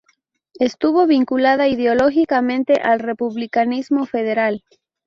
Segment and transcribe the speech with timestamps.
[0.59, 4.63] Estuvo vinculada ideológicamente al republicanismo federal.